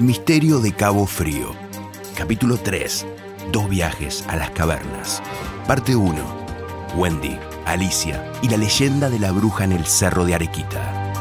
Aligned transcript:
Misterio 0.00 0.60
de 0.60 0.72
Cabo 0.72 1.04
Frío. 1.04 1.50
Capítulo 2.16 2.56
3. 2.56 3.06
Dos 3.52 3.68
viajes 3.68 4.24
a 4.28 4.36
las 4.36 4.48
cavernas. 4.52 5.22
Parte 5.66 5.94
1. 5.94 6.16
Wendy, 6.96 7.36
Alicia 7.66 8.32
y 8.40 8.48
la 8.48 8.56
leyenda 8.56 9.10
de 9.10 9.18
la 9.18 9.30
bruja 9.30 9.64
en 9.64 9.72
el 9.72 9.84
Cerro 9.84 10.24
de 10.24 10.34
Arequita. 10.34 11.12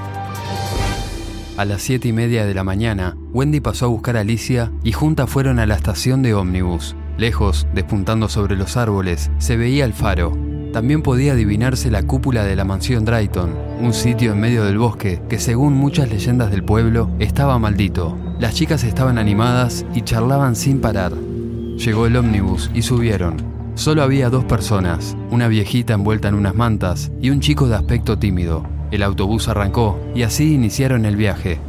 A 1.57 1.65
las 1.65 1.81
siete 1.81 2.07
y 2.07 2.13
media 2.13 2.45
de 2.45 2.53
la 2.53 2.63
mañana, 2.63 3.17
Wendy 3.33 3.59
pasó 3.59 3.83
a 3.83 3.89
buscar 3.89 4.15
a 4.15 4.21
Alicia 4.21 4.71
y 4.81 4.93
juntas 4.93 5.29
fueron 5.29 5.59
a 5.59 5.65
la 5.65 5.75
estación 5.75 6.21
de 6.21 6.33
ómnibus. 6.33 6.95
Lejos, 7.17 7.67
despuntando 7.73 8.29
sobre 8.29 8.55
los 8.55 8.77
árboles, 8.77 9.29
se 9.39 9.57
veía 9.57 9.83
el 9.83 9.91
faro. 9.91 10.37
También 10.71 11.01
podía 11.01 11.33
adivinarse 11.33 11.91
la 11.91 12.03
cúpula 12.03 12.45
de 12.45 12.55
la 12.55 12.63
mansión 12.63 13.03
Drayton, 13.03 13.53
un 13.81 13.93
sitio 13.93 14.31
en 14.31 14.39
medio 14.39 14.63
del 14.63 14.77
bosque 14.77 15.21
que 15.27 15.37
según 15.37 15.73
muchas 15.73 16.09
leyendas 16.09 16.49
del 16.49 16.63
pueblo 16.63 17.09
estaba 17.19 17.59
maldito. 17.59 18.28
Las 18.39 18.53
chicas 18.53 18.85
estaban 18.85 19.17
animadas 19.17 19.85
y 19.93 20.01
charlaban 20.01 20.55
sin 20.55 20.79
parar. 20.79 21.11
Llegó 21.11 22.05
el 22.05 22.15
ómnibus 22.15 22.71
y 22.73 22.83
subieron. 22.83 23.35
Solo 23.75 24.01
había 24.01 24.29
dos 24.29 24.45
personas, 24.45 25.17
una 25.29 25.49
viejita 25.49 25.93
envuelta 25.93 26.29
en 26.29 26.35
unas 26.35 26.55
mantas 26.55 27.11
y 27.21 27.31
un 27.31 27.41
chico 27.41 27.67
de 27.67 27.75
aspecto 27.75 28.17
tímido. 28.17 28.65
El 28.91 29.03
autobús 29.03 29.49
arrancó 29.49 29.99
y 30.15 30.23
así 30.23 30.53
iniciaron 30.53 31.03
el 31.03 31.17
viaje. 31.17 31.59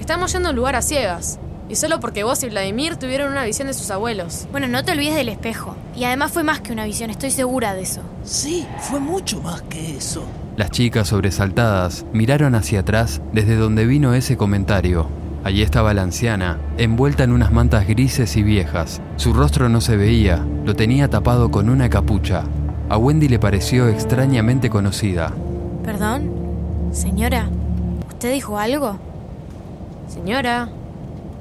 Estamos 0.00 0.32
yendo 0.32 0.48
a 0.48 0.52
un 0.52 0.56
lugar 0.56 0.74
a 0.74 0.80
ciegas. 0.80 1.38
Y 1.68 1.76
solo 1.76 2.00
porque 2.00 2.24
vos 2.24 2.42
y 2.44 2.48
Vladimir 2.48 2.96
tuvieron 2.96 3.30
una 3.30 3.44
visión 3.44 3.68
de 3.68 3.74
sus 3.74 3.90
abuelos. 3.90 4.48
Bueno, 4.50 4.68
no 4.68 4.82
te 4.82 4.92
olvides 4.92 5.14
del 5.14 5.28
espejo. 5.28 5.76
Y 5.94 6.04
además 6.04 6.32
fue 6.32 6.44
más 6.44 6.62
que 6.62 6.72
una 6.72 6.86
visión, 6.86 7.10
estoy 7.10 7.30
segura 7.30 7.74
de 7.74 7.82
eso. 7.82 8.00
Sí, 8.24 8.66
fue 8.80 9.00
mucho 9.00 9.42
más 9.42 9.60
que 9.62 9.98
eso. 9.98 10.24
Las 10.56 10.70
chicas 10.70 11.08
sobresaltadas 11.08 12.06
miraron 12.14 12.54
hacia 12.54 12.80
atrás 12.80 13.20
desde 13.34 13.56
donde 13.56 13.84
vino 13.84 14.14
ese 14.14 14.38
comentario. 14.38 15.19
Allí 15.42 15.62
estaba 15.62 15.94
la 15.94 16.02
anciana, 16.02 16.58
envuelta 16.76 17.24
en 17.24 17.32
unas 17.32 17.50
mantas 17.52 17.86
grises 17.86 18.36
y 18.36 18.42
viejas. 18.42 19.00
Su 19.16 19.32
rostro 19.32 19.68
no 19.68 19.80
se 19.80 19.96
veía, 19.96 20.44
lo 20.64 20.76
tenía 20.76 21.08
tapado 21.08 21.50
con 21.50 21.70
una 21.70 21.88
capucha. 21.88 22.44
A 22.88 22.98
Wendy 22.98 23.28
le 23.28 23.38
pareció 23.38 23.88
extrañamente 23.88 24.68
conocida. 24.68 25.32
¿Perdón? 25.84 26.30
Señora, 26.92 27.48
¿usted 28.08 28.32
dijo 28.32 28.58
algo? 28.58 28.98
Señora, 30.08 30.68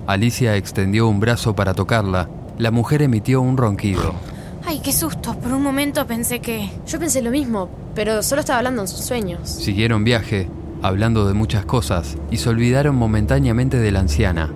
Alicia 0.09 0.55
extendió 0.55 1.07
un 1.07 1.19
brazo 1.19 1.55
para 1.55 1.73
tocarla. 1.73 2.29
La 2.57 2.71
mujer 2.71 3.03
emitió 3.03 3.41
un 3.41 3.57
ronquido. 3.57 4.13
Ay, 4.65 4.79
qué 4.83 4.91
susto. 4.91 5.35
Por 5.35 5.51
un 5.53 5.61
momento 5.61 6.07
pensé 6.07 6.39
que... 6.39 6.69
yo 6.87 6.99
pensé 6.99 7.21
lo 7.21 7.31
mismo, 7.31 7.69
pero 7.93 8.23
solo 8.23 8.41
estaba 8.41 8.57
hablando 8.57 8.81
en 8.81 8.87
sus 8.87 9.01
sueños. 9.01 9.47
Siguieron 9.47 10.03
viaje, 10.03 10.49
hablando 10.81 11.27
de 11.27 11.33
muchas 11.33 11.65
cosas, 11.65 12.17
y 12.31 12.37
se 12.37 12.49
olvidaron 12.49 12.95
momentáneamente 12.95 13.77
de 13.77 13.91
la 13.91 13.99
anciana. 13.99 14.51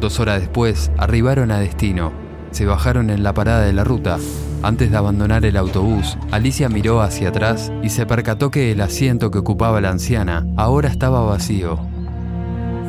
Dos 0.00 0.20
horas 0.20 0.40
después, 0.40 0.90
arribaron 0.96 1.50
a 1.50 1.58
destino. 1.58 2.12
Se 2.50 2.66
bajaron 2.66 3.10
en 3.10 3.22
la 3.22 3.34
parada 3.34 3.64
de 3.64 3.72
la 3.72 3.84
ruta. 3.84 4.18
Antes 4.62 4.90
de 4.90 4.96
abandonar 4.96 5.44
el 5.44 5.56
autobús, 5.56 6.16
Alicia 6.30 6.68
miró 6.68 7.00
hacia 7.00 7.28
atrás 7.28 7.72
y 7.82 7.90
se 7.90 8.06
percató 8.06 8.50
que 8.50 8.72
el 8.72 8.80
asiento 8.80 9.30
que 9.30 9.38
ocupaba 9.38 9.80
la 9.80 9.90
anciana 9.90 10.46
ahora 10.56 10.88
estaba 10.88 11.22
vacío. 11.24 11.78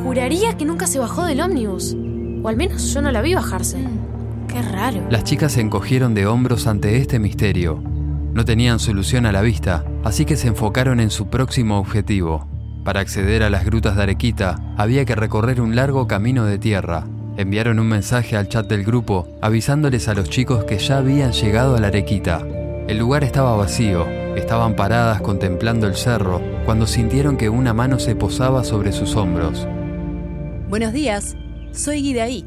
Juraría 0.02 0.56
que 0.56 0.64
nunca 0.64 0.86
se 0.86 0.98
bajó 0.98 1.24
del 1.24 1.40
ómnibus. 1.40 1.96
O 2.42 2.48
al 2.48 2.56
menos 2.56 2.92
yo 2.92 3.02
no 3.02 3.12
la 3.12 3.22
vi 3.22 3.34
bajarse. 3.34 3.78
Mm, 3.78 4.46
qué 4.48 4.62
raro. 4.62 5.06
Las 5.10 5.24
chicas 5.24 5.52
se 5.52 5.60
encogieron 5.60 6.14
de 6.14 6.26
hombros 6.26 6.66
ante 6.66 6.96
este 6.96 7.18
misterio. 7.18 7.82
No 8.32 8.44
tenían 8.44 8.78
solución 8.78 9.26
a 9.26 9.32
la 9.32 9.42
vista, 9.42 9.84
así 10.04 10.24
que 10.24 10.36
se 10.36 10.48
enfocaron 10.48 11.00
en 11.00 11.10
su 11.10 11.26
próximo 11.26 11.78
objetivo. 11.78 12.48
Para 12.84 13.00
acceder 13.00 13.42
a 13.42 13.50
las 13.50 13.66
grutas 13.66 13.94
de 13.94 14.04
Arequita, 14.04 14.58
había 14.78 15.04
que 15.04 15.14
recorrer 15.14 15.60
un 15.60 15.76
largo 15.76 16.06
camino 16.06 16.46
de 16.46 16.58
tierra. 16.58 17.06
Enviaron 17.36 17.78
un 17.78 17.86
mensaje 17.86 18.36
al 18.36 18.48
chat 18.48 18.66
del 18.66 18.84
grupo 18.84 19.28
avisándoles 19.42 20.08
a 20.08 20.14
los 20.14 20.30
chicos 20.30 20.64
que 20.64 20.78
ya 20.78 20.98
habían 20.98 21.32
llegado 21.32 21.76
a 21.76 21.80
la 21.80 21.88
Arequita. 21.88 22.42
El 22.88 22.98
lugar 22.98 23.22
estaba 23.22 23.54
vacío, 23.54 24.06
estaban 24.34 24.76
paradas 24.76 25.20
contemplando 25.20 25.86
el 25.86 25.94
cerro 25.94 26.40
cuando 26.64 26.86
sintieron 26.86 27.36
que 27.36 27.50
una 27.50 27.74
mano 27.74 27.98
se 27.98 28.16
posaba 28.16 28.64
sobre 28.64 28.92
sus 28.92 29.14
hombros. 29.14 29.68
Buenos 30.70 30.94
días, 30.94 31.36
soy 31.72 32.00
Guidaí, 32.00 32.46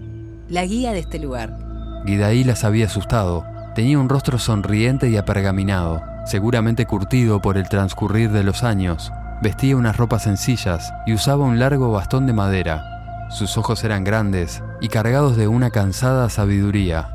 la 0.49 0.65
guía 0.65 0.93
de 0.93 0.99
este 0.99 1.19
lugar. 1.19 1.57
Guidaí 2.05 2.43
las 2.43 2.63
había 2.63 2.87
asustado. 2.87 3.45
Tenía 3.75 3.99
un 3.99 4.09
rostro 4.09 4.39
sonriente 4.39 5.09
y 5.09 5.17
apergaminado, 5.17 6.01
seguramente 6.25 6.85
curtido 6.85 7.39
por 7.39 7.57
el 7.57 7.69
transcurrir 7.69 8.31
de 8.31 8.43
los 8.43 8.63
años. 8.63 9.11
Vestía 9.43 9.75
unas 9.75 9.97
ropas 9.97 10.23
sencillas 10.23 10.93
y 11.05 11.13
usaba 11.13 11.43
un 11.43 11.59
largo 11.59 11.91
bastón 11.91 12.25
de 12.25 12.31
madera. 12.31 13.27
Sus 13.29 13.57
ojos 13.57 13.83
eran 13.83 14.05
grandes 14.05 14.63
y 14.79 14.87
cargados 14.87 15.35
de 15.35 15.49
una 15.49 15.69
cansada 15.69 16.29
sabiduría. 16.29 17.09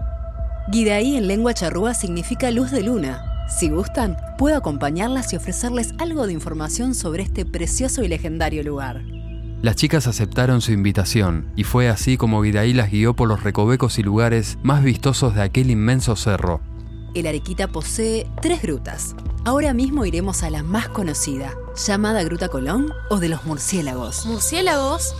Guidaí 0.70 1.16
en 1.16 1.26
lengua 1.26 1.54
charrúa 1.54 1.94
significa 1.94 2.50
luz 2.50 2.70
de 2.70 2.82
luna. 2.82 3.46
Si 3.48 3.70
gustan, 3.70 4.18
puedo 4.36 4.58
acompañarlas 4.58 5.32
y 5.32 5.36
ofrecerles 5.36 5.94
algo 5.96 6.26
de 6.26 6.34
información 6.34 6.94
sobre 6.94 7.22
este 7.22 7.46
precioso 7.46 8.02
y 8.04 8.08
legendario 8.08 8.62
lugar. 8.62 9.00
Las 9.62 9.76
chicas 9.76 10.06
aceptaron 10.06 10.60
su 10.60 10.72
invitación 10.72 11.50
y 11.56 11.64
fue 11.64 11.88
así 11.88 12.18
como 12.18 12.42
Guidaí 12.42 12.74
las 12.74 12.90
guió 12.90 13.16
por 13.16 13.26
los 13.26 13.42
recovecos 13.42 13.98
y 13.98 14.02
lugares 14.02 14.58
más 14.62 14.82
vistosos 14.82 15.34
de 15.34 15.40
aquel 15.40 15.70
inmenso 15.70 16.14
cerro. 16.14 16.60
El 17.14 17.26
Arequita 17.26 17.68
posee 17.68 18.26
tres 18.42 18.60
grutas. 18.60 19.16
Ahora 19.46 19.72
mismo 19.72 20.04
iremos 20.04 20.42
a 20.42 20.50
la 20.50 20.62
más 20.62 20.90
conocida, 20.90 21.54
llamada 21.86 22.22
Gruta 22.24 22.48
Colón 22.48 22.92
o 23.08 23.18
de 23.18 23.28
los 23.28 23.44
murciélagos. 23.44 24.26
¿Murciélagos? 24.26 25.14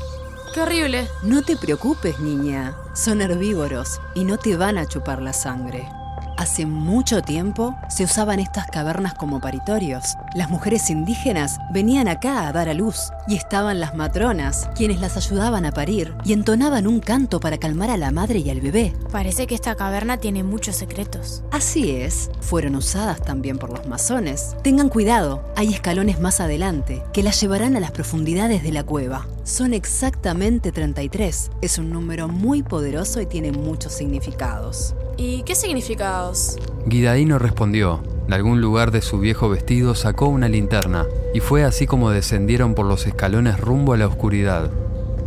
¡Qué 0.53 0.61
horrible! 0.61 1.09
No 1.23 1.43
te 1.43 1.57
preocupes, 1.57 2.19
niña. 2.21 2.77
Son 2.95 3.21
herbívoros 3.21 4.01
y 4.15 4.25
no 4.25 4.39
te 4.39 4.57
van 4.57 4.79
a 4.79 4.87
chupar 4.87 5.23
la 5.23 5.33
sangre. 5.33 5.89
Hace 6.37 6.67
mucho 6.67 7.23
tiempo 7.23 7.77
se 7.89 8.05
usaban 8.05 8.39
estas 8.39 8.67
cavernas 8.67 9.15
como 9.15 9.41
paritorios. 9.41 10.17
Las 10.35 10.51
mujeres 10.51 10.89
indígenas 10.91 11.59
venían 11.71 12.09
acá 12.09 12.47
a 12.47 12.53
dar 12.53 12.69
a 12.69 12.75
luz 12.75 13.11
y 13.29 13.37
estaban 13.37 13.81
las 13.81 13.95
matronas, 13.95 14.69
quienes 14.75 15.01
las 15.01 15.17
ayudaban 15.17 15.67
a 15.67 15.73
parir 15.73 16.15
y 16.25 16.33
entonaban 16.33 16.87
un 16.87 17.01
canto 17.01 17.41
para 17.41 17.59
calmar 17.59 17.91
a 17.91 17.97
la 17.97 18.11
madre 18.11 18.39
y 18.39 18.51
al 18.51 18.61
bebé. 18.61 18.95
Parece 19.13 19.47
que 19.47 19.55
esta 19.55 19.75
caverna 19.75 20.19
tiene 20.19 20.43
muchos 20.43 20.77
secretos. 20.77 21.43
Así 21.51 21.91
es, 21.91 22.31
fueron 22.41 22.75
usadas 22.75 23.21
también 23.23 23.59
por 23.59 23.71
los 23.71 23.87
masones. 23.87 24.57
Tengan 24.63 24.89
cuidado, 24.89 25.45
hay 25.57 25.75
escalones 25.75 26.21
más 26.21 26.41
adelante 26.41 27.03
que 27.13 27.23
las 27.23 27.41
llevarán 27.41 27.77
a 27.77 27.81
las 27.81 27.91
profundidades 27.91 28.63
de 28.63 28.73
la 28.73 28.85
cueva. 28.85 29.27
Son 29.45 29.75
exactamente 29.75 30.73
33. 30.73 31.51
Es 31.63 31.79
un 31.79 31.91
número 31.91 32.29
muy 32.29 32.63
poderoso 32.63 33.21
y 33.21 33.27
tiene 33.27 33.53
muchos 33.53 33.93
significados. 33.93 34.95
¿Y 35.17 35.43
qué 35.43 35.55
significados? 35.55 36.59
Guidaí 36.87 37.25
no 37.25 37.39
respondió. 37.39 38.03
De 38.29 38.35
algún 38.35 38.61
lugar 38.61 38.91
de 38.91 39.01
su 39.01 39.19
viejo 39.19 39.49
vestido 39.49 39.95
sacó 39.95 40.27
una 40.27 40.51
linterna 40.51 41.07
y 41.33 41.41
fue 41.41 41.65
así 41.65 41.87
como 41.87 42.11
descendieron 42.11 42.75
por 42.75 42.85
los 42.85 43.07
escalones 43.07 43.59
rumbo 43.59 43.95
a 43.95 43.97
la 43.97 44.07
oscuridad. 44.07 44.71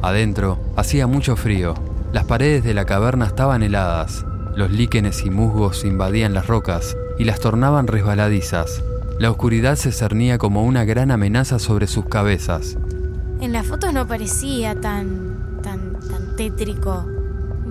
Adentro 0.03 0.59
hacía 0.75 1.07
mucho 1.07 1.35
frío. 1.35 1.73
Las 2.13 2.25
paredes 2.25 2.63
de 2.63 2.75
la 2.75 2.85
caverna 2.85 3.25
estaban 3.25 3.63
heladas. 3.63 4.23
Los 4.55 4.69
líquenes 4.69 5.25
y 5.25 5.31
musgos 5.31 5.83
invadían 5.83 6.35
las 6.35 6.45
rocas 6.45 6.95
y 7.17 7.23
las 7.23 7.39
tornaban 7.39 7.87
resbaladizas. 7.87 8.83
La 9.17 9.31
oscuridad 9.31 9.77
se 9.77 9.91
cernía 9.91 10.37
como 10.37 10.63
una 10.63 10.85
gran 10.85 11.09
amenaza 11.09 11.57
sobre 11.57 11.87
sus 11.87 12.05
cabezas. 12.05 12.77
En 13.39 13.51
las 13.51 13.65
fotos 13.65 13.93
no 13.93 14.07
parecía 14.07 14.79
tan. 14.79 15.59
tan. 15.63 15.99
tan 15.99 16.35
tétrico 16.35 17.20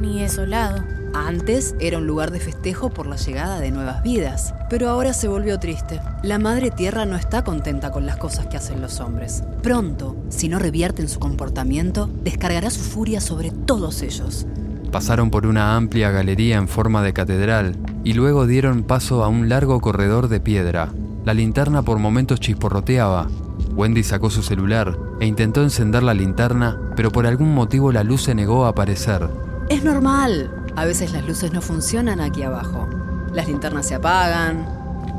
ni 0.01 0.21
desolado. 0.21 0.83
Antes 1.13 1.75
era 1.81 1.99
un 1.99 2.07
lugar 2.07 2.31
de 2.31 2.41
festejo 2.41 2.91
por 2.91 3.07
la 3.07 3.17
llegada 3.17 3.61
de 3.61 3.71
nuevas 3.71 4.03
vidas, 4.03 4.55
pero 4.69 4.89
ahora 4.89 5.13
se 5.13 5.29
volvió 5.29 5.59
triste. 5.59 6.01
La 6.23 6.39
Madre 6.39 6.71
Tierra 6.71 7.05
no 7.05 7.17
está 7.17 7.43
contenta 7.43 7.91
con 7.91 8.07
las 8.07 8.17
cosas 8.17 8.47
que 8.47 8.57
hacen 8.57 8.81
los 8.81 9.01
hombres. 9.01 9.43
Pronto, 9.63 10.17
si 10.29 10.49
no 10.49 10.59
revierten 10.59 11.09
su 11.09 11.19
comportamiento, 11.19 12.09
descargará 12.23 12.71
su 12.71 12.81
furia 12.81 13.21
sobre 13.21 13.51
todos 13.51 14.03
ellos. 14.03 14.47
Pasaron 14.93 15.31
por 15.31 15.47
una 15.47 15.77
amplia 15.77 16.11
galería 16.11 16.57
en 16.57 16.69
forma 16.69 17.03
de 17.03 17.13
catedral 17.13 17.77
y 18.03 18.15
luego 18.15 18.47
dieron 18.47 18.83
paso 18.83 19.25
a 19.25 19.29
un 19.29 19.49
largo 19.49 19.81
corredor 19.81 20.29
de 20.29 20.41
piedra. 20.41 20.93
La 21.25 21.35
linterna 21.35 21.83
por 21.83 21.99
momentos 21.99 22.41
chisporroteaba. 22.41 23.29
Wendy 23.75 24.03
sacó 24.03 24.31
su 24.31 24.43
celular 24.43 24.97
e 25.21 25.27
intentó 25.27 25.63
encender 25.63 26.03
la 26.03 26.15
linterna, 26.15 26.79
pero 26.97 27.11
por 27.11 27.27
algún 27.27 27.55
motivo 27.55 27.93
la 27.93 28.03
luz 28.05 28.23
se 28.23 28.35
negó 28.35 28.65
a 28.65 28.71
aparecer. 28.71 29.29
Es 29.71 29.85
normal, 29.85 30.51
a 30.75 30.85
veces 30.85 31.13
las 31.13 31.25
luces 31.25 31.53
no 31.53 31.63
funcionan 31.63 32.21
aquí 32.21 32.43
abajo. 32.43 32.89
Las 33.33 33.47
linternas 33.47 33.87
se 33.87 33.95
apagan, 33.95 34.67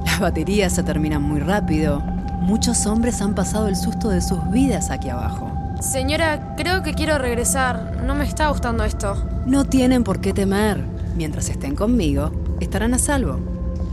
las 0.05 0.19
baterías 0.19 0.75
se 0.75 0.83
terminan 0.83 1.21
muy 1.21 1.39
rápido. 1.39 2.01
Muchos 2.01 2.85
hombres 2.85 3.21
han 3.21 3.33
pasado 3.33 3.69
el 3.69 3.77
susto 3.77 4.09
de 4.09 4.19
sus 4.19 4.51
vidas 4.51 4.89
aquí 4.89 5.07
abajo. 5.07 5.49
Señora, 5.79 6.53
creo 6.57 6.83
que 6.83 6.93
quiero 6.93 7.17
regresar. 7.17 8.03
No 8.05 8.13
me 8.13 8.25
está 8.25 8.49
gustando 8.49 8.83
esto. 8.83 9.15
No 9.45 9.63
tienen 9.63 10.03
por 10.03 10.19
qué 10.19 10.33
temer. 10.33 10.83
Mientras 11.15 11.47
estén 11.47 11.73
conmigo, 11.73 12.33
estarán 12.59 12.93
a 12.93 12.99
salvo. 12.99 13.39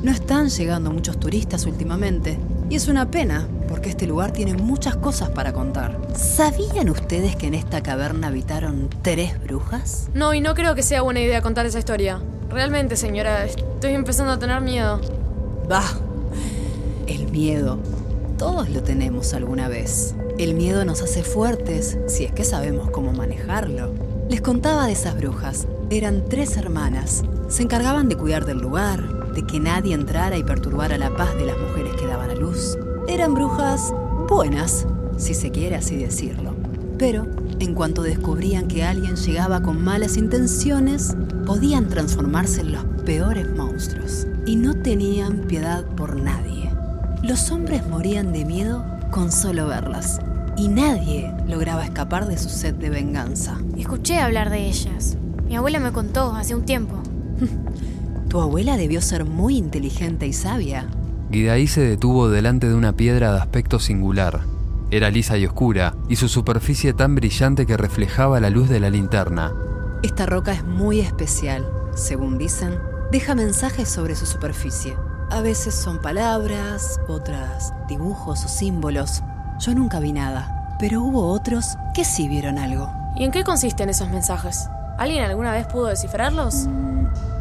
No 0.03 0.11
están 0.11 0.49
llegando 0.49 0.91
muchos 0.91 1.21
turistas 1.21 1.67
últimamente, 1.67 2.37
y 2.69 2.75
es 2.75 2.89
una 2.89 3.09
pena, 3.09 3.47
porque 3.69 3.91
este 3.91 4.07
lugar 4.07 4.33
tiene 4.33 4.55
muchas 4.55 4.97
cosas 4.97 5.31
para 5.31 5.53
contar. 5.53 5.99
¿Sabían 6.15 6.89
ustedes 6.89 7.37
que 7.37 7.47
en 7.47 7.55
esta 7.55 7.83
caverna 7.83 8.29
habitaron 8.29 8.89
tres 9.03 9.41
brujas? 9.43 10.09
No, 10.15 10.35
y 10.35 10.41
no 10.41 10.55
creo 10.55 10.75
que 10.75 10.83
sea 10.83 11.03
buena 11.03 11.21
idea 11.21 11.43
contar 11.43 11.67
esa 11.67 11.79
historia. 11.79 12.21
Realmente, 12.51 12.97
señora, 12.97 13.45
estoy 13.45 13.93
empezando 13.93 14.33
a 14.33 14.39
tener 14.39 14.61
miedo. 14.61 15.01
Bah, 15.69 15.85
el 17.07 17.31
miedo. 17.31 17.79
Todos 18.39 18.71
lo 18.71 18.83
tenemos 18.83 19.35
alguna 19.35 19.69
vez. 19.69 20.15
El 20.39 20.55
miedo 20.55 20.85
nos 20.85 21.03
hace 21.03 21.23
fuertes 21.23 21.99
si 22.07 22.25
es 22.25 22.33
que 22.33 22.45
sabemos 22.45 22.91
cómo 22.91 23.13
manejarlo. 23.13 23.93
Les 24.31 24.41
contaba 24.41 24.87
de 24.87 24.93
esas 24.93 25.17
brujas. 25.17 25.67
Eran 25.91 26.25
tres 26.29 26.57
hermanas. 26.57 27.25
Se 27.49 27.63
encargaban 27.63 28.09
de 28.09 28.17
cuidar 28.17 28.45
del 28.45 28.59
lugar, 28.59 29.33
de 29.33 29.47
que 29.47 29.59
nadie 29.59 29.95
entrara 29.95 30.37
y 30.37 30.45
perturbara 30.45 30.99
la 30.99 31.15
paz 31.17 31.35
de 31.37 31.47
las 31.47 31.59
mujeres 31.59 31.95
que 31.95 32.07
daban 32.07 32.31
a 32.31 32.35
luz. 32.35 32.79
Eran 33.09 33.33
brujas 33.33 33.95
buenas, 34.29 34.87
si 35.17 35.33
se 35.33 35.51
quiere 35.51 35.77
así 35.77 35.97
decirlo. 35.97 36.55
Pero, 36.99 37.27
en 37.59 37.75
cuanto 37.75 38.03
descubrían 38.03 38.69
que 38.69 38.85
alguien 38.85 39.17
llegaba 39.17 39.63
con 39.63 39.83
malas 39.83 40.19
intenciones, 40.19 41.17
podían 41.47 41.89
transformarse 41.89 42.61
en 42.61 42.73
los 42.73 42.85
peores 43.07 43.49
monstruos. 43.57 44.27
Y 44.45 44.57
no 44.57 44.75
tenían 44.75 45.47
piedad 45.49 45.87
por 45.87 46.17
nadie. 46.17 46.71
Los 47.23 47.51
hombres 47.51 47.87
morían 47.89 48.35
de 48.35 48.45
miedo 48.45 48.85
con 49.11 49.33
solo 49.33 49.69
verlas. 49.69 50.21
Y 50.59 50.69
nadie 50.69 51.33
lograba 51.47 51.87
escapar 51.87 52.29
de 52.29 52.37
su 52.37 52.51
sed 52.51 52.75
de 52.75 52.91
venganza. 52.91 53.59
Escuché 53.79 54.19
hablar 54.19 54.51
de 54.51 54.69
ellas. 54.69 55.17
Mi 55.47 55.57
abuela 55.57 55.81
me 55.81 55.93
contó 55.93 56.35
hace 56.35 56.55
un 56.55 56.67
tiempo. 56.67 56.95
Tu 58.29 58.39
abuela 58.39 58.77
debió 58.77 59.01
ser 59.01 59.25
muy 59.25 59.57
inteligente 59.57 60.27
y 60.27 60.35
sabia. 60.35 60.87
Guidaí 61.31 61.67
se 61.67 61.83
detuvo 61.83 62.31
delante 62.31 62.69
de 62.69 62.75
una 62.75 62.95
piedra 62.95 63.33
de 63.33 63.39
aspecto 63.41 63.79
singular. 63.79 64.41
Era 64.91 65.11
lisa 65.11 65.37
y 65.37 65.45
oscura, 65.45 65.95
y 66.09 66.17
su 66.17 66.27
superficie 66.27 66.95
tan 66.95 67.15
brillante 67.15 67.67
que 67.67 67.77
reflejaba 67.77 68.41
la 68.41 68.49
luz 68.49 68.71
de 68.71 68.81
la 68.81 68.89
linterna. 68.89 69.53
Esta 70.03 70.25
roca 70.25 70.53
es 70.53 70.65
muy 70.65 71.01
especial. 71.01 71.71
Según 71.95 72.39
dicen, 72.39 72.79
deja 73.13 73.35
mensajes 73.35 73.91
sobre 73.91 74.15
su 74.15 74.25
superficie. 74.25 74.97
A 75.31 75.43
veces 75.43 75.75
son 75.75 76.01
palabras, 76.01 76.99
otras 77.09 77.75
dibujos 77.89 78.47
o 78.47 78.49
símbolos. 78.49 79.23
Yo 79.59 79.75
nunca 79.75 80.01
vi 80.01 80.15
nada, 80.15 80.77
pero 80.81 81.03
hubo 81.03 81.31
otros 81.31 81.77
que 81.95 82.05
sí 82.05 82.27
vieron 82.27 82.57
algo. 82.57 82.91
¿Y 83.17 83.25
en 83.25 83.33
qué 83.33 83.45
consisten 83.45 83.91
esos 83.91 84.09
mensajes? 84.09 84.71
¿Alguien 84.97 85.25
alguna 85.25 85.53
vez 85.53 85.67
pudo 85.67 85.89
descifrarlos? 85.89 86.69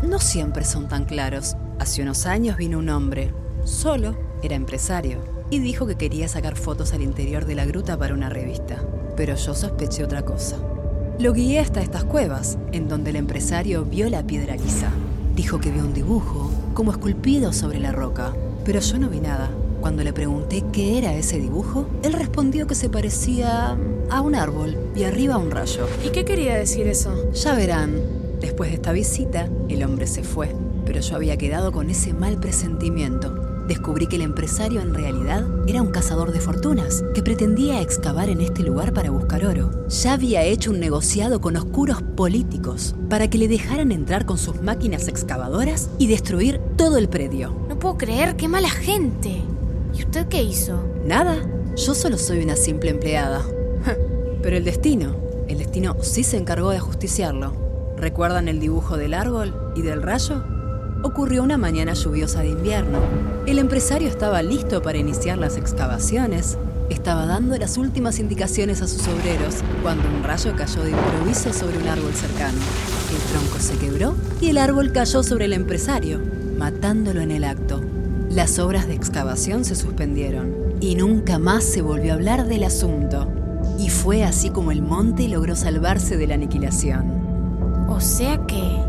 No 0.03 0.19
siempre 0.19 0.65
son 0.65 0.89
tan 0.89 1.05
claros. 1.05 1.55
Hace 1.79 2.01
unos 2.01 2.25
años 2.25 2.57
vino 2.57 2.79
un 2.79 2.89
hombre, 2.89 3.33
solo, 3.67 4.15
era 4.41 4.55
empresario, 4.55 5.19
y 5.49 5.59
dijo 5.59 5.85
que 5.85 5.95
quería 5.95 6.27
sacar 6.27 6.55
fotos 6.55 6.93
al 6.93 7.01
interior 7.01 7.45
de 7.45 7.55
la 7.55 7.65
gruta 7.65 7.97
para 7.97 8.13
una 8.13 8.29
revista. 8.29 8.83
Pero 9.15 9.35
yo 9.35 9.53
sospeché 9.53 10.03
otra 10.03 10.23
cosa. 10.23 10.57
Lo 11.19 11.33
guié 11.33 11.59
hasta 11.59 11.81
estas 11.81 12.03
cuevas, 12.03 12.57
en 12.71 12.87
donde 12.87 13.09
el 13.09 13.15
empresario 13.15 13.85
vio 13.85 14.09
la 14.09 14.23
piedra 14.23 14.55
lisa. 14.55 14.91
Dijo 15.35 15.59
que 15.59 15.71
vio 15.71 15.83
un 15.83 15.93
dibujo, 15.93 16.51
como 16.73 16.91
esculpido 16.91 17.53
sobre 17.53 17.79
la 17.79 17.91
roca, 17.91 18.33
pero 18.63 18.79
yo 18.79 18.99
no 18.99 19.09
vi 19.09 19.19
nada. 19.19 19.49
Cuando 19.81 20.03
le 20.03 20.13
pregunté 20.13 20.63
qué 20.71 20.97
era 20.97 21.13
ese 21.15 21.39
dibujo, 21.39 21.87
él 22.03 22.13
respondió 22.13 22.67
que 22.67 22.75
se 22.75 22.89
parecía 22.89 23.77
a 24.09 24.21
un 24.21 24.35
árbol 24.35 24.77
y 24.95 25.03
arriba 25.03 25.35
a 25.35 25.39
un 25.39 25.51
rayo. 25.51 25.87
¿Y 26.05 26.09
qué 26.09 26.25
quería 26.25 26.55
decir 26.55 26.87
eso? 26.87 27.31
Ya 27.31 27.53
verán, 27.55 28.01
después 28.41 28.69
de 28.69 28.75
esta 28.75 28.91
visita, 28.91 29.49
el 29.69 29.83
hombre 29.83 30.07
se 30.07 30.23
fue, 30.23 30.55
pero 30.85 30.99
yo 30.99 31.15
había 31.15 31.37
quedado 31.37 31.71
con 31.71 31.89
ese 31.89 32.13
mal 32.13 32.39
presentimiento. 32.39 33.46
Descubrí 33.67 34.07
que 34.07 34.15
el 34.15 34.21
empresario 34.21 34.79
en 34.79 34.93
realidad 34.93 35.45
era 35.67 35.81
un 35.81 35.91
cazador 35.91 36.31
de 36.31 36.39
fortunas 36.39 37.03
que 37.13 37.21
pretendía 37.21 37.81
excavar 37.81 38.29
en 38.29 38.39
este 38.39 38.63
lugar 38.63 38.93
para 38.93 39.11
buscar 39.11 39.45
oro. 39.45 39.71
Ya 39.89 40.13
había 40.13 40.43
hecho 40.43 40.71
un 40.71 40.79
negociado 40.79 41.41
con 41.41 41.57
oscuros 41.57 42.01
políticos 42.01 42.95
para 43.09 43.29
que 43.29 43.37
le 43.37 43.49
dejaran 43.49 43.91
entrar 43.91 44.25
con 44.25 44.37
sus 44.37 44.61
máquinas 44.61 45.09
excavadoras 45.09 45.89
y 45.97 46.07
destruir 46.07 46.61
todo 46.77 46.97
el 46.97 47.09
predio. 47.09 47.53
No 47.67 47.77
puedo 47.77 47.97
creer, 47.97 48.37
qué 48.37 48.47
mala 48.47 48.69
gente. 48.69 49.41
¿Y 49.93 50.01
usted 50.01 50.27
qué 50.29 50.43
hizo? 50.43 50.81
Nada, 51.05 51.37
yo 51.75 51.93
solo 51.93 52.17
soy 52.17 52.39
una 52.39 52.55
simple 52.55 52.89
empleada. 52.89 53.41
Pero 54.41 54.55
el 54.55 54.63
destino, 54.63 55.17
el 55.49 55.57
destino 55.57 55.97
sí 56.01 56.23
se 56.23 56.37
encargó 56.37 56.69
de 56.69 56.77
ajusticiarlo. 56.77 57.67
¿Recuerdan 57.97 58.47
el 58.47 58.61
dibujo 58.61 58.95
del 58.95 59.13
árbol 59.13 59.53
y 59.75 59.81
del 59.81 60.03
rayo? 60.03 60.43
Ocurrió 61.03 61.43
una 61.43 61.57
mañana 61.57 61.93
lluviosa 61.93 62.41
de 62.41 62.49
invierno. 62.49 62.99
El 63.45 63.59
empresario 63.59 64.07
estaba 64.07 64.41
listo 64.41 64.81
para 64.81 64.97
iniciar 64.97 65.37
las 65.37 65.55
excavaciones. 65.55 66.57
Estaba 66.89 67.25
dando 67.25 67.55
las 67.57 67.77
últimas 67.77 68.19
indicaciones 68.19 68.81
a 68.81 68.87
sus 68.87 69.07
obreros 69.07 69.57
cuando 69.83 70.07
un 70.09 70.23
rayo 70.23 70.55
cayó 70.55 70.83
de 70.83 70.91
improviso 70.91 71.53
sobre 71.53 71.77
un 71.77 71.87
árbol 71.87 72.13
cercano. 72.13 72.57
El 73.11 73.31
tronco 73.31 73.59
se 73.59 73.77
quebró 73.77 74.15
y 74.41 74.49
el 74.49 74.57
árbol 74.57 74.91
cayó 74.91 75.21
sobre 75.21 75.45
el 75.45 75.53
empresario, 75.53 76.19
matándolo 76.57 77.21
en 77.21 77.31
el 77.31 77.43
acto. 77.43 77.81
Las 78.29 78.57
obras 78.57 78.87
de 78.87 78.95
excavación 78.95 79.65
se 79.65 79.75
suspendieron 79.75 80.53
y 80.81 80.95
nunca 80.95 81.37
más 81.37 81.63
se 81.63 81.81
volvió 81.81 82.13
a 82.13 82.15
hablar 82.15 82.47
del 82.47 82.63
asunto. 82.63 83.31
Y 83.77 83.89
fue 83.89 84.23
así 84.23 84.49
como 84.49 84.71
el 84.71 84.81
monte 84.81 85.27
logró 85.27 85.55
salvarse 85.55 86.17
de 86.17 86.27
la 86.27 86.33
aniquilación. 86.33 87.85
O 87.87 88.01
sea 88.01 88.45
que... 88.47 88.81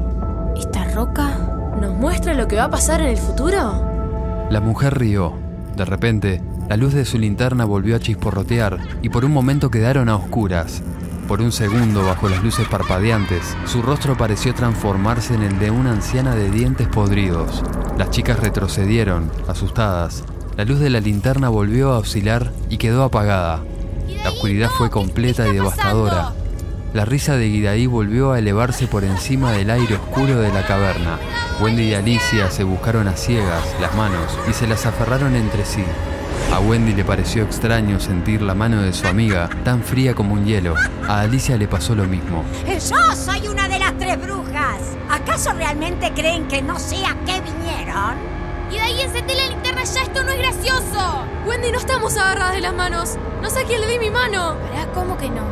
¿Esta 0.56 0.90
roca? 0.92 1.47
¿Nos 1.80 1.94
muestra 1.94 2.34
lo 2.34 2.48
que 2.48 2.56
va 2.56 2.64
a 2.64 2.70
pasar 2.70 3.00
en 3.00 3.08
el 3.08 3.16
futuro? 3.16 4.48
La 4.50 4.60
mujer 4.60 4.98
rió. 4.98 5.34
De 5.76 5.84
repente, 5.84 6.42
la 6.68 6.76
luz 6.76 6.92
de 6.92 7.04
su 7.04 7.18
linterna 7.18 7.64
volvió 7.64 7.94
a 7.94 8.00
chisporrotear 8.00 8.78
y 9.00 9.10
por 9.10 9.24
un 9.24 9.32
momento 9.32 9.70
quedaron 9.70 10.08
a 10.08 10.16
oscuras. 10.16 10.82
Por 11.28 11.40
un 11.40 11.52
segundo, 11.52 12.04
bajo 12.04 12.28
las 12.28 12.42
luces 12.42 12.66
parpadeantes, 12.66 13.56
su 13.66 13.80
rostro 13.82 14.16
pareció 14.16 14.54
transformarse 14.54 15.34
en 15.34 15.42
el 15.42 15.58
de 15.60 15.70
una 15.70 15.92
anciana 15.92 16.34
de 16.34 16.50
dientes 16.50 16.88
podridos. 16.88 17.62
Las 17.96 18.10
chicas 18.10 18.40
retrocedieron, 18.40 19.30
asustadas. 19.46 20.24
La 20.56 20.64
luz 20.64 20.80
de 20.80 20.90
la 20.90 21.00
linterna 21.00 21.48
volvió 21.48 21.92
a 21.92 21.98
oscilar 21.98 22.50
y 22.70 22.78
quedó 22.78 23.04
apagada. 23.04 23.62
La 24.24 24.30
oscuridad 24.30 24.70
fue 24.70 24.90
completa 24.90 25.46
y 25.46 25.52
devastadora. 25.52 26.32
La 26.92 27.04
risa 27.04 27.36
de 27.36 27.48
Guidaí 27.48 27.86
volvió 27.86 28.32
a 28.32 28.38
elevarse 28.38 28.88
por 28.88 29.04
encima 29.04 29.52
del 29.52 29.70
aire 29.70 29.94
oscuro 29.94 30.40
de 30.40 30.52
la 30.52 30.66
caverna. 30.66 31.18
Wendy 31.60 31.88
y 31.88 31.94
Alicia 31.94 32.50
se 32.52 32.62
buscaron 32.62 33.08
a 33.08 33.16
ciegas 33.16 33.64
las 33.80 33.92
manos 33.96 34.38
y 34.48 34.52
se 34.52 34.68
las 34.68 34.86
aferraron 34.86 35.34
entre 35.34 35.64
sí. 35.64 35.84
A 36.54 36.60
Wendy 36.60 36.94
le 36.94 37.04
pareció 37.04 37.42
extraño 37.42 37.98
sentir 37.98 38.42
la 38.42 38.54
mano 38.54 38.80
de 38.80 38.92
su 38.92 39.08
amiga 39.08 39.50
tan 39.64 39.82
fría 39.82 40.14
como 40.14 40.34
un 40.34 40.44
hielo. 40.46 40.76
A 41.08 41.20
Alicia 41.22 41.56
le 41.56 41.66
pasó 41.66 41.96
lo 41.96 42.04
mismo. 42.04 42.44
Yo 42.64 43.16
soy 43.16 43.48
una 43.48 43.68
de 43.68 43.80
las 43.80 43.98
tres 43.98 44.22
brujas. 44.22 44.78
¿Acaso 45.10 45.52
realmente 45.52 46.12
creen 46.14 46.46
que 46.46 46.62
no 46.62 46.78
sé 46.78 47.04
a 47.04 47.16
qué 47.26 47.40
vinieron? 47.40 48.14
Y 48.70 48.74
de 48.74 48.80
ahí 48.80 49.00
encendé 49.00 49.34
la 49.34 49.48
linterna 49.48 49.82
ya, 49.82 50.02
esto 50.02 50.22
no 50.22 50.30
es 50.30 50.38
gracioso. 50.38 51.24
Wendy, 51.44 51.72
no 51.72 51.78
estamos 51.78 52.16
agarradas 52.16 52.54
de 52.54 52.60
las 52.60 52.74
manos. 52.74 53.16
No 53.42 53.50
sé 53.50 53.60
a 53.60 53.64
quién 53.64 53.80
le 53.80 53.88
di 53.88 53.98
mi 53.98 54.10
mano. 54.10 54.56
Pará, 54.60 54.86
¿cómo 54.94 55.18
que 55.18 55.28
no? 55.28 55.42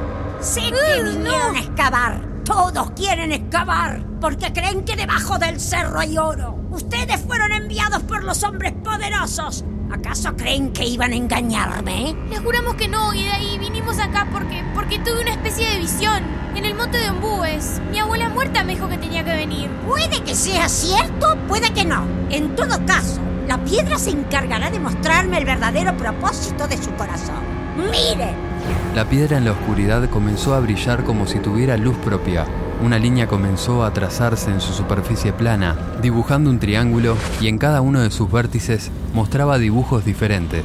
Sé 0.41 0.61
que 0.61 1.03
vinieron 1.03 1.57
a 1.57 1.61
excavar. 1.61 2.26
Todos 2.47 2.93
quieren 2.93 3.33
excavar 3.33 4.01
porque 4.21 4.53
creen 4.53 4.85
que 4.85 4.95
debajo 4.95 5.37
del 5.37 5.59
cerro 5.59 5.99
hay 5.99 6.17
oro. 6.17 6.57
Ustedes 6.71 7.21
fueron 7.27 7.51
enviados 7.51 8.05
por 8.05 8.23
los 8.23 8.45
hombres 8.45 8.73
poderosos. 8.85 9.65
¿Acaso 9.91 10.37
creen 10.37 10.73
que 10.73 10.85
iban 10.85 11.11
a 11.11 11.17
engañarme? 11.17 12.15
Les 12.31 12.39
juramos 12.39 12.77
que 12.77 12.87
no, 12.87 13.13
y 13.13 13.25
de 13.25 13.33
ahí 13.33 13.59
vinimos 13.59 13.99
acá 13.99 14.29
porque, 14.31 14.65
porque 14.77 15.01
tuve 15.01 15.23
una 15.23 15.33
especie 15.33 15.69
de 15.71 15.81
visión. 15.81 16.23
En 16.55 16.65
el 16.65 16.77
monte 16.77 16.99
de 16.99 17.11
Ombúes. 17.11 17.81
Mi 17.91 17.99
abuela 17.99 18.29
muerta 18.29 18.63
me 18.63 18.75
dijo 18.75 18.89
que 18.89 18.99
tenía 18.99 19.25
que 19.25 19.35
venir. 19.35 19.69
Puede 19.85 20.23
que 20.23 20.37
sea 20.37 20.69
cierto, 20.69 21.37
puede 21.49 21.73
que 21.73 21.85
no. 21.85 22.05
En 22.31 22.55
todo 22.55 22.87
caso, 22.87 23.21
la 23.49 23.59
piedra 23.65 23.99
se 23.99 24.11
encargará 24.11 24.71
de 24.71 24.79
mostrarme 24.79 25.39
el 25.39 25.45
verdadero 25.45 25.97
propósito 25.97 26.69
de 26.69 26.81
su 26.81 26.93
corazón. 26.95 27.43
¡Miren! 27.91 28.56
La 28.95 29.09
piedra 29.09 29.37
en 29.37 29.45
la 29.45 29.53
oscuridad 29.53 30.09
comenzó 30.09 30.55
a 30.55 30.61
brillar 30.61 31.05
como 31.05 31.27
si 31.27 31.39
tuviera 31.39 31.77
luz 31.77 31.97
propia. 31.99 32.47
Una 32.83 32.99
línea 32.99 33.27
comenzó 33.27 33.85
a 33.85 33.93
trazarse 33.93 34.51
en 34.51 34.61
su 34.61 34.73
superficie 34.73 35.33
plana, 35.33 35.77
dibujando 36.03 36.51
un 36.51 36.59
triángulo 36.59 37.17
y 37.41 37.49
en 37.49 37.59
cada 37.59 37.81
uno 37.81 38.01
de 38.01 38.11
sus 38.11 38.31
vértices 38.31 38.91
mostraba 39.15 39.59
dibujos 39.59 40.05
diferentes. 40.05 40.65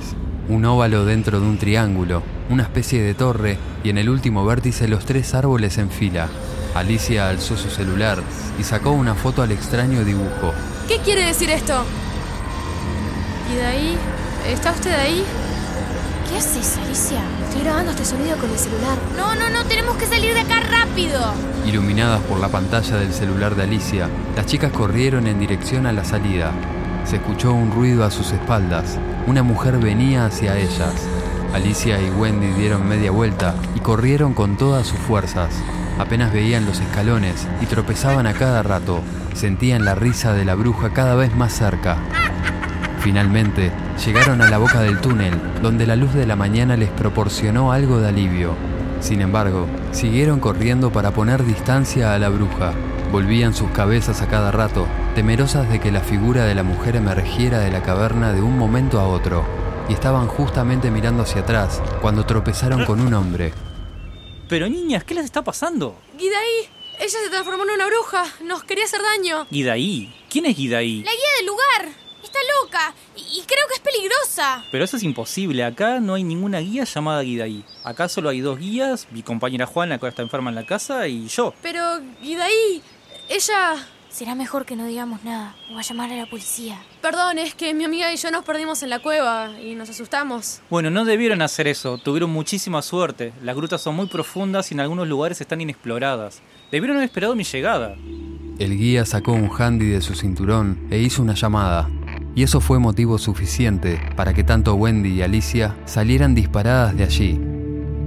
Un 0.50 0.66
óvalo 0.66 1.06
dentro 1.06 1.40
de 1.40 1.46
un 1.46 1.58
triángulo, 1.58 2.24
una 2.50 2.64
especie 2.64 3.02
de 3.02 3.14
torre 3.14 3.58
y 3.84 3.90
en 3.90 3.98
el 3.98 4.10
último 4.10 4.46
vértice 4.46 4.88
los 4.88 5.06
tres 5.06 5.34
árboles 5.34 5.78
en 5.78 5.90
fila. 5.90 6.28
Alicia 6.76 7.30
alzó 7.30 7.58
su 7.58 7.70
celular 7.70 8.20
y 8.60 8.64
sacó 8.64 8.92
una 8.92 9.16
foto 9.16 9.42
al 9.42 9.52
extraño 9.52 10.04
dibujo. 10.04 10.54
¿Qué 10.88 10.98
quiere 10.98 11.26
decir 11.26 11.50
esto? 11.50 11.84
¿Y 13.52 13.56
de 13.56 13.66
ahí? 13.66 13.98
¿Está 14.48 14.72
usted 14.72 14.94
ahí? 14.94 15.24
¿Qué 16.30 16.38
haces, 16.38 16.78
Alicia? 16.78 17.22
Estoy 17.52 17.66
grabando 17.66 17.92
este 17.92 18.06
sonido 18.06 18.38
con 18.38 18.50
el 18.50 18.58
celular. 18.58 18.98
No, 19.18 19.36
no, 19.36 19.50
no, 19.50 19.66
tenemos 19.66 19.98
que 19.98 20.06
salir 20.06 20.34
de 20.34 20.40
acá 20.40 20.62
rápido. 20.62 21.20
Iluminadas 21.66 22.22
por 22.22 22.40
la 22.40 22.48
pantalla 22.48 22.96
del 22.96 23.12
celular 23.12 23.56
de 23.56 23.64
Alicia, 23.64 24.08
las 24.38 24.46
chicas 24.46 24.72
corrieron 24.72 25.28
en 25.28 25.38
dirección 25.38 25.86
a 25.86 25.92
la 25.92 26.06
salida. 26.06 26.54
se 27.04 27.18
escuchó 27.18 27.52
un 27.52 27.70
ruido 27.74 28.06
a 28.06 28.10
sus 28.10 28.32
espaldas. 28.32 28.98
Una 29.28 29.44
mujer 29.44 29.80
venía 29.80 30.28
hacia 30.28 30.58
ellas. 30.58 30.94
Alicia 31.54 32.02
y 32.02 32.10
Wendy 32.12 32.48
dieron 32.54 32.88
media 32.88 33.12
vuelta 33.12 33.54
y 33.76 33.82
corrieron 33.82 34.34
con 34.34 34.56
todas 34.56 34.88
sus 34.88 35.00
fuerzas. 35.00 35.54
Apenas 36.00 36.32
veían 36.32 36.66
los 36.66 36.80
escalones 36.80 37.50
y 37.60 37.66
tropezaban 37.66 38.28
a 38.28 38.34
cada 38.34 38.64
rato. 38.64 39.02
Sentían 39.34 39.84
la 39.84 39.94
risa 39.94 40.32
de 40.32 40.46
la 40.46 40.56
bruja 40.56 40.94
cada 40.94 41.16
vez 41.16 41.36
más 41.36 41.52
cerca. 41.52 41.98
Finalmente, 43.02 43.72
llegaron 44.06 44.42
a 44.42 44.50
la 44.50 44.60
boca 44.60 44.82
del 44.82 45.02
túnel, 45.02 45.34
donde 45.64 45.88
la 45.88 45.96
luz 45.96 46.14
de 46.14 46.28
la 46.28 46.36
mañana 46.36 46.78
les 46.78 46.90
proporcionó 46.90 47.72
algo 47.72 48.00
de 48.00 48.10
alivio. 48.10 48.56
Sin 49.00 49.22
embargo, 49.22 49.66
siguieron 49.92 50.40
corriendo 50.40 50.92
para 50.92 51.10
poner 51.10 51.44
distancia 51.44 52.14
a 52.14 52.20
la 52.20 52.30
bruja. 52.30 52.74
Volvían 53.12 53.56
sus 53.56 53.72
cabezas 53.72 54.22
a 54.22 54.28
cada 54.28 54.52
rato, 54.52 54.86
temerosas 55.16 55.68
de 55.68 55.80
que 55.80 55.92
la 55.92 56.02
figura 56.02 56.46
de 56.46 56.54
la 56.54 56.62
mujer 56.62 56.96
emergiera 56.96 57.60
de 57.60 57.72
la 57.72 57.82
caverna 57.82 58.34
de 58.34 58.42
un 58.44 58.56
momento 58.56 59.00
a 59.00 59.08
otro, 59.08 59.44
y 59.90 59.94
estaban 59.94 60.28
justamente 60.28 60.92
mirando 60.92 61.24
hacia 61.24 61.42
atrás 61.42 61.82
cuando 62.02 62.26
tropezaron 62.28 62.86
con 62.86 63.02
un 63.02 63.16
hombre. 63.16 63.52
Pero 64.48 64.70
niñas, 64.70 65.04
¿qué 65.04 65.16
les 65.16 65.26
está 65.26 65.44
pasando? 65.44 65.96
Gidaí, 66.20 66.70
ella 67.00 67.18
se 67.24 67.30
transformó 67.32 67.64
en 67.64 67.72
una 67.72 67.88
bruja. 67.88 68.26
Nos 68.46 68.64
quería 68.64 68.86
hacer 68.86 69.02
daño. 69.02 69.48
Gidaí. 69.50 70.14
¿Quién 70.30 70.46
es 70.46 70.56
Gidaí? 70.56 71.04
La 71.04 71.12
guía 71.12 71.30
del 71.40 71.48
lugar. 71.48 72.01
Está 72.32 72.40
loca 72.64 72.96
y, 73.18 73.42
creo 73.42 73.68
que 73.68 73.74
es 73.74 73.80
peligrosa. 73.82 74.64
Pero 74.72 74.86
eso 74.86 74.96
es 74.96 75.04
imposible. 75.04 75.66
Acá 75.66 76.00
no 76.00 76.14
hay 76.14 76.24
ninguna 76.24 76.60
guía 76.60 76.86
llamada 76.86 77.26
Gidaí. 77.26 77.66
Acá 77.84 78.08
solo 78.08 78.30
hay 78.30 78.40
dos 78.40 78.58
guías, 78.58 79.06
mi 79.12 79.22
compañera 79.22 79.66
Juana, 79.66 79.98
que 79.98 80.06
ahora 80.06 80.12
está 80.12 80.22
enferma 80.22 80.50
en 80.50 80.56
la 80.56 80.66
casa, 80.66 81.10
y 81.10 81.28
yo. 81.28 81.54
Pero 81.62 81.84
Gidaí, 82.22 82.82
ella... 83.28 83.86
Será 84.10 84.36
mejor 84.36 84.66
que 84.66 84.76
no 84.76 84.86
digamos 84.86 85.24
nada 85.24 85.56
o 85.74 85.78
a 85.78 85.82
llamar 85.82 86.12
a 86.12 86.16
la 86.18 86.26
policía. 86.26 86.78
Perdón, 87.02 87.38
es 87.38 87.56
que 87.56 87.74
mi 87.74 87.86
amiga 87.86 88.12
y 88.12 88.18
yo 88.18 88.30
nos 88.30 88.44
perdimos 88.44 88.84
en 88.84 88.90
la 88.90 89.00
cueva 89.00 89.58
y 89.58 89.74
nos 89.74 89.90
asustamos. 89.90 90.60
Bueno, 90.70 90.90
no 90.90 91.06
debieron 91.06 91.42
hacer 91.42 91.66
eso. 91.70 91.98
Tuvieron 91.98 92.30
muchísima 92.30 92.82
suerte. 92.82 93.32
Las 93.42 93.56
grutas 93.56 93.82
son 93.82 93.96
muy 93.96 94.08
profundas 94.08 94.70
y 94.70 94.74
en 94.74 94.82
algunos 94.82 95.08
lugares 95.08 95.40
están 95.40 95.62
inexploradas. 95.62 96.42
Debieron 96.74 96.98
haber 96.98 97.08
esperado 97.08 97.36
mi 97.36 97.46
llegada. 97.46 97.96
El 98.60 98.78
guía 98.78 99.06
sacó 99.06 99.32
un 99.32 99.50
handy 99.58 99.88
de 99.88 100.02
su 100.02 100.14
cinturón 100.14 100.88
e 100.92 101.00
hizo 101.00 101.22
una 101.22 101.34
llamada. 101.34 101.90
Y 102.36 102.44
eso 102.44 102.62
fue 102.62 102.80
motivo 102.80 103.18
suficiente 103.18 104.00
para 104.16 104.34
que 104.34 104.44
tanto 104.44 104.76
Wendy 104.76 105.10
y 105.10 105.22
Alicia 105.22 105.76
salieran 105.86 106.34
disparadas 106.34 106.96
de 106.96 107.04
allí. 107.04 107.40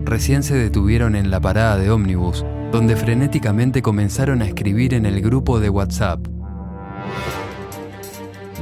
Recién 0.05 0.43
se 0.43 0.55
detuvieron 0.55 1.17
en 1.17 1.31
la 1.31 1.41
parada 1.41 1.77
de 1.77 1.91
ómnibus, 1.91 2.45
donde 2.73 2.97
frenéticamente 2.97 3.83
comenzaron 3.83 4.43
a 4.43 4.47
escribir 4.47 4.95
en 4.95 5.07
el 5.07 5.21
grupo 5.21 5.61
de 5.61 5.71
WhatsApp. 5.71 6.27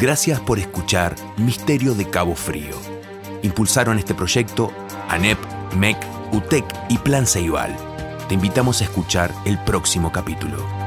Gracias 0.01 0.41
por 0.41 0.59
escuchar 0.59 1.15
Misterio 1.37 1.95
de 1.95 2.09
Cabo 2.09 2.35
Frío. 2.35 2.75
Impulsaron 3.43 3.99
este 3.99 4.15
proyecto 4.15 4.73
ANEP, 5.09 5.39
MEC, 5.77 5.97
UTEC 6.33 6.65
y 6.89 6.99
Plan 6.99 7.27
Ceibal. 7.27 7.77
Te 8.29 8.35
invitamos 8.35 8.81
a 8.81 8.85
escuchar 8.85 9.33
el 9.45 9.59
próximo 9.59 10.11
capítulo. 10.11 10.82